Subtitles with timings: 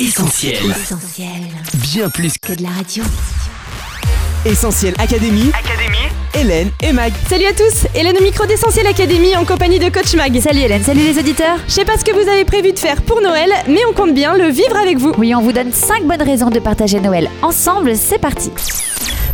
[0.00, 0.54] Essentiel.
[0.70, 1.28] Essentiel.
[1.74, 3.02] Bien plus Que de la radio.
[4.46, 5.50] Essentiel Académie.
[5.52, 5.98] Académie.
[6.34, 7.12] Hélène et Mag.
[7.28, 10.38] Salut à tous, Hélène au micro d'Essentiel Académie en compagnie de Coach Mag.
[10.40, 11.58] Salut Hélène, salut les auditeurs.
[11.66, 14.14] Je sais pas ce que vous avez prévu de faire pour Noël, mais on compte
[14.14, 15.14] bien le vivre avec vous.
[15.18, 18.52] Oui, on vous donne 5 bonnes raisons de partager Noël ensemble, c'est parti.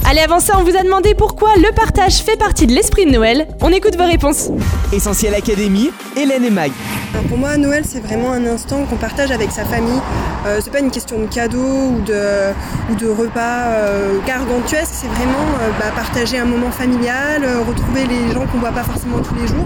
[0.06, 3.10] Allez, avant ça, on vous a demandé pourquoi le partage fait partie de l'esprit de
[3.10, 3.46] Noël.
[3.62, 4.50] On écoute vos réponses.
[4.92, 5.90] Essentiel Académie.
[6.16, 6.70] Hélène et Mag.
[7.14, 9.98] Alors pour moi, Noël, c'est vraiment un instant qu'on partage avec sa famille.
[10.46, 12.20] Euh, c'est pas une question de cadeaux ou de,
[12.92, 18.02] ou de repas euh, gargantuesques, c'est vraiment euh, bah, partager un moment familial, euh, retrouver
[18.06, 19.64] les gens qu'on voit pas forcément tous les jours,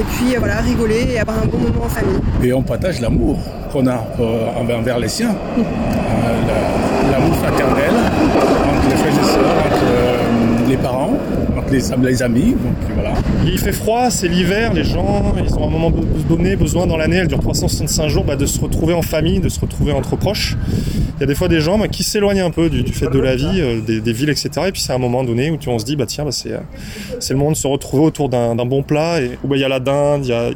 [0.00, 2.18] et puis euh, voilà, rigoler et avoir un bon moment en famille.
[2.42, 3.38] Et on partage l'amour
[3.72, 4.48] qu'on a euh,
[4.80, 5.36] envers, les siens.
[5.58, 5.62] Euh,
[6.48, 7.92] la- l'amour fraternel
[8.88, 11.16] les frères et sœurs, euh, les parents,
[11.70, 12.52] les, amis.
[12.52, 13.14] Donc voilà.
[13.44, 15.92] Il fait froid, c'est l'hiver, les gens, ils ont un moment
[16.28, 19.48] donné besoin dans l'année, elle dure 365 jours, bah, de se retrouver en famille, de
[19.48, 20.56] se retrouver entre proches.
[21.16, 23.18] Il y a des fois des gens bah, qui s'éloignent un peu du, fait de
[23.18, 24.50] la vie, euh, des, villes, etc.
[24.68, 26.52] Et puis c'est un moment donné où tu, on se dit, bah tiens, bah, c'est,
[26.52, 26.60] euh,
[27.20, 29.64] c'est le moment de se retrouver autour d'un, bon plat, et où bah, il y
[29.64, 30.50] a la dinde, il y a,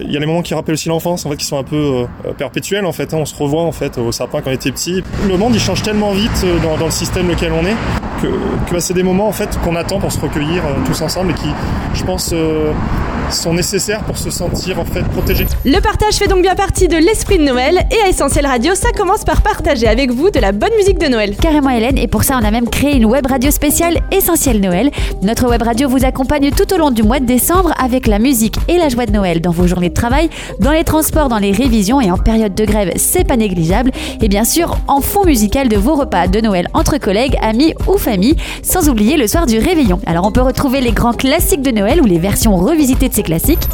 [0.00, 2.84] y, les moments qui rappellent aussi l'enfance, en fait, qui sont un peu euh, perpétuels,
[2.84, 3.14] en fait.
[3.14, 3.18] hein.
[3.20, 5.02] on se revoit en fait au sapin quand on était petit.
[5.26, 8.72] Le monde, il change tellement vite dans, dans le système lequel on est que, que,
[8.72, 11.34] bah, c'est des moments en fait qu'on attend pour se recueillir euh, tous ensemble et
[11.34, 11.48] qui,
[11.94, 12.72] je pense, euh,
[13.30, 15.46] sont nécessaires pour se sentir en fait protégé.
[15.64, 18.90] Le partage fait donc bien partie de l'esprit de Noël et à Essentiel Radio, ça
[18.92, 21.36] commence par partager avec vous de la bonne musique de Noël.
[21.36, 24.90] Carrément Hélène, et pour ça on a même créé une web radio spéciale Essentiel Noël.
[25.22, 28.56] Notre web radio vous accompagne tout au long du mois de décembre avec la musique
[28.68, 30.28] et la joie de Noël dans vos journées de travail,
[30.60, 33.90] dans les transports, dans les révisions et en période de grève, c'est pas négligeable.
[34.20, 37.98] Et bien sûr en fond musical de vos repas de Noël entre collègues, amis ou
[38.04, 39.98] famille, sans oublier le soir du réveillon.
[40.06, 43.22] Alors on peut retrouver les grands classiques de Noël ou les versions revisitées de ces
[43.22, 43.66] classiques.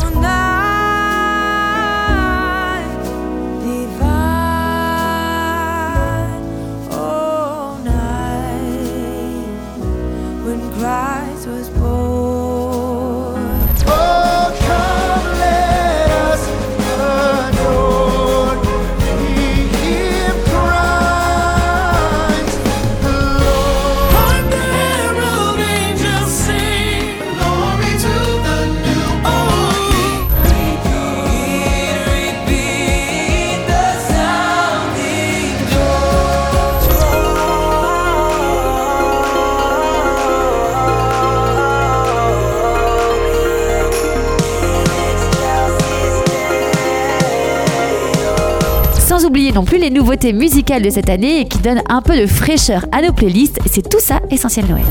[49.21, 52.19] Sans oublier non plus les nouveautés musicales de cette année et qui donnent un peu
[52.19, 53.61] de fraîcheur à nos playlists.
[53.67, 54.85] C'est tout ça Essentiel Noël.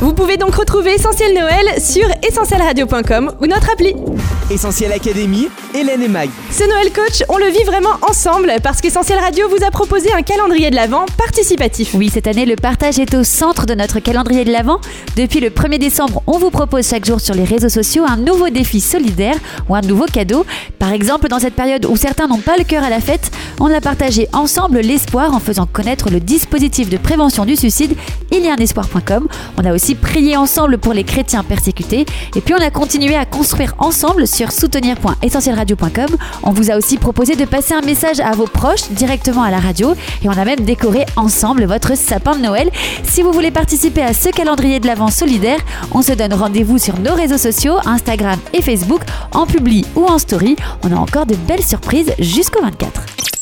[0.00, 3.94] Vous pouvez donc retrouver Essentiel Noël sur essentielradio.com ou notre appli.
[4.50, 5.48] Essentiel Académie.
[5.74, 6.30] Hélène et Mag.
[6.50, 10.22] Ce Noël Coach, on le vit vraiment ensemble parce qu'Essentiel Radio vous a proposé un
[10.22, 11.92] calendrier de l'Avent participatif.
[11.92, 14.80] Oui, cette année, le partage est au centre de notre calendrier de l'Avent.
[15.16, 18.48] Depuis le 1er décembre, on vous propose chaque jour sur les réseaux sociaux un nouveau
[18.48, 19.36] défi solidaire
[19.68, 20.46] ou un nouveau cadeau.
[20.78, 23.30] Par exemple, dans cette période où certains n'ont pas le cœur à la fête,
[23.60, 27.94] on a partagé ensemble l'espoir en faisant connaître le dispositif de prévention du suicide
[28.32, 29.26] il y a un espoir.com.
[29.58, 32.06] On a aussi prié ensemble pour les chrétiens persécutés.
[32.36, 36.16] Et puis on a continué à construire ensemble sur soutenir.essentielradio.com.
[36.42, 39.58] On vous a aussi proposé de passer un message à vos proches directement à la
[39.58, 39.94] radio.
[40.22, 42.70] Et on a même décoré ensemble votre sapin de Noël.
[43.04, 45.60] Si vous voulez participer à ce calendrier de l'Avent solidaire,
[45.92, 50.18] on se donne rendez-vous sur nos réseaux sociaux, Instagram et Facebook, en publi ou en
[50.18, 50.56] story.
[50.84, 53.37] On a encore de belles surprises jusqu'au 24.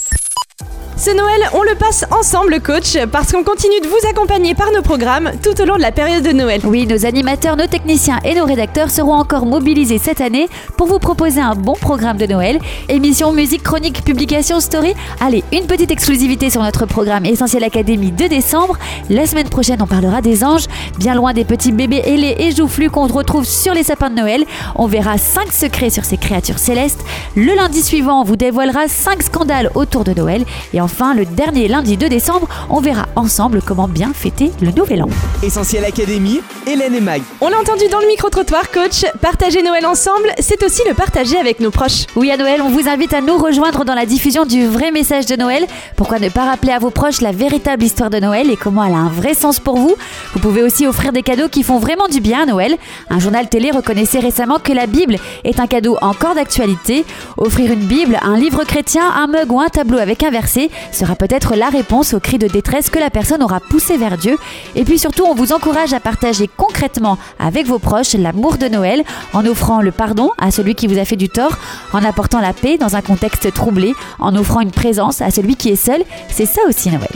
[0.98, 4.80] Ce Noël, on le passe ensemble, coach, parce qu'on continue de vous accompagner par nos
[4.80, 6.62] programmes tout au long de la période de Noël.
[6.64, 10.48] Oui, nos animateurs, nos techniciens et nos rédacteurs seront encore mobilisés cette année
[10.78, 12.58] pour vous proposer un bon programme de Noël.
[12.88, 14.94] Émission, musique, chronique, publication, story.
[15.20, 18.78] Allez, une petite exclusivité sur notre programme Essentiel Académie de décembre.
[19.10, 20.64] La semaine prochaine, on parlera des anges,
[20.98, 24.44] bien loin des petits bébés ailés et joufflus qu'on retrouve sur les sapins de Noël.
[24.76, 27.04] On verra 5 secrets sur ces créatures célestes.
[27.36, 30.46] Le lundi suivant, on vous dévoilera 5 scandales autour de Noël.
[30.86, 35.08] Enfin, le dernier lundi de décembre, on verra ensemble comment bien fêter le nouvel an.
[35.42, 37.22] Essentiel Académie, Hélène et Mag.
[37.40, 39.04] On l'a entendu dans le micro-trottoir, coach.
[39.20, 42.06] Partager Noël ensemble, c'est aussi le partager avec nos proches.
[42.14, 45.26] Oui, à Noël, on vous invite à nous rejoindre dans la diffusion du vrai message
[45.26, 45.66] de Noël.
[45.96, 48.94] Pourquoi ne pas rappeler à vos proches la véritable histoire de Noël et comment elle
[48.94, 49.96] a un vrai sens pour vous?
[50.34, 52.76] Vous pouvez aussi offrir des cadeaux qui font vraiment du bien à Noël.
[53.10, 57.04] Un journal télé reconnaissait récemment que la Bible est un cadeau encore d'actualité.
[57.38, 61.16] Offrir une Bible, un livre chrétien, un mug ou un tableau avec un verset sera
[61.16, 64.36] peut-être la réponse au cri de détresse que la personne aura poussé vers Dieu.
[64.74, 69.02] Et puis surtout, on vous encourage à partager concrètement avec vos proches l'amour de Noël
[69.32, 71.56] en offrant le pardon à celui qui vous a fait du tort,
[71.92, 75.70] en apportant la paix dans un contexte troublé, en offrant une présence à celui qui
[75.70, 76.02] est seul.
[76.28, 77.08] C'est ça aussi Noël.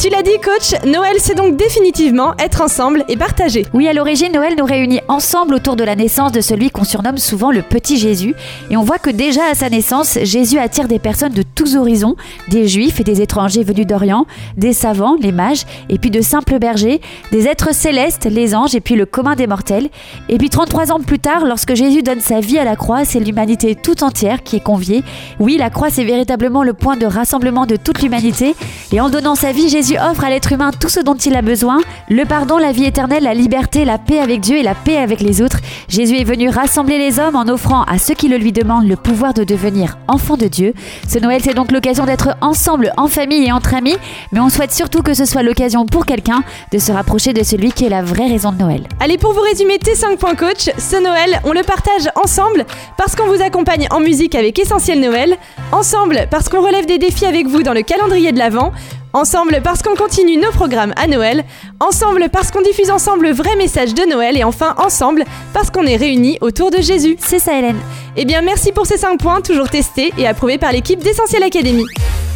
[0.00, 3.66] Tu l'as dit, coach, Noël, c'est donc définitivement être ensemble et partager.
[3.74, 7.18] Oui, à l'origine, Noël nous réunit ensemble autour de la naissance de celui qu'on surnomme
[7.18, 8.34] souvent le petit Jésus.
[8.70, 12.16] Et on voit que déjà à sa naissance, Jésus attire des personnes de tous horizons,
[12.48, 14.24] des juifs et des étrangers venus d'Orient,
[14.56, 18.80] des savants, les mages, et puis de simples bergers, des êtres célestes, les anges, et
[18.80, 19.90] puis le commun des mortels.
[20.30, 23.20] Et puis 33 ans plus tard, lorsque Jésus donne sa vie à la croix, c'est
[23.20, 25.04] l'humanité tout entière qui est conviée.
[25.40, 28.54] Oui, la croix, c'est véritablement le point de rassemblement de toute l'humanité.
[28.92, 31.42] Et en donnant sa vie, Jésus offre à l'être humain tout ce dont il a
[31.42, 31.78] besoin,
[32.08, 35.20] le pardon, la vie éternelle, la liberté, la paix avec Dieu et la paix avec
[35.20, 35.58] les autres.
[35.88, 38.96] Jésus est venu rassembler les hommes en offrant à ceux qui le lui demandent le
[38.96, 40.74] pouvoir de devenir enfants de Dieu.
[41.08, 43.96] Ce Noël, c'est donc l'occasion d'être ensemble, en famille et entre amis,
[44.32, 46.42] mais on souhaite surtout que ce soit l'occasion pour quelqu'un
[46.72, 48.86] de se rapprocher de celui qui est la vraie raison de Noël.
[49.00, 52.64] Allez, pour vous résumer tes 5 points coach, ce Noël, on le partage ensemble
[52.96, 55.36] parce qu'on vous accompagne en musique avec Essentiel Noël,
[55.72, 58.72] ensemble parce qu'on relève des défis avec vous dans le calendrier de l'Avent,
[59.12, 61.44] Ensemble parce qu'on continue nos programmes à Noël,
[61.80, 65.84] ensemble parce qu'on diffuse ensemble le vrai message de Noël et enfin ensemble parce qu'on
[65.84, 67.16] est réunis autour de Jésus.
[67.18, 67.80] C'est ça Hélène.
[68.16, 71.84] Eh bien merci pour ces 5 points toujours testés et approuvés par l'équipe d'Essentiel Academy.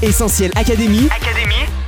[0.02, 1.08] Essentiel Académie,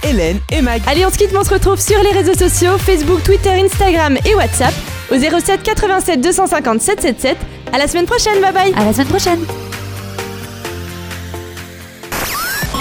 [0.04, 0.80] Hélène et Mag.
[0.86, 4.16] Allez on se quitte, mais on se retrouve sur les réseaux sociaux, Facebook, Twitter, Instagram
[4.24, 4.72] et WhatsApp
[5.10, 7.36] au 07 87 250 777.
[7.72, 9.40] À la semaine prochaine, bye bye À la semaine prochaine.